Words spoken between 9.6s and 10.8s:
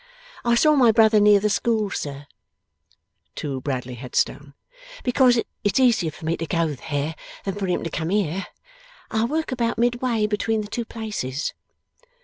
midway between the